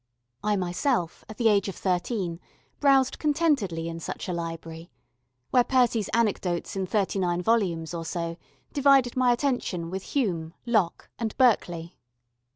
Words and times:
I 0.43 0.55
myself, 0.55 1.23
at 1.29 1.37
the 1.37 1.47
age 1.47 1.69
of 1.69 1.75
thirteen, 1.75 2.39
browsed 2.79 3.19
contentedly 3.19 3.87
in 3.87 3.99
such 3.99 4.27
a 4.27 4.33
library 4.33 4.89
where 5.51 5.63
Percy's 5.63 6.09
anecdotes 6.11 6.75
in 6.75 6.87
thirty 6.87 7.19
nine 7.19 7.43
volumes 7.43 7.93
or 7.93 8.03
so 8.03 8.37
divided 8.73 9.15
my 9.15 9.31
attention 9.31 9.91
with 9.91 10.01
Hume, 10.17 10.55
Locke 10.65 11.11
and 11.19 11.37
Berkeley. 11.37 11.99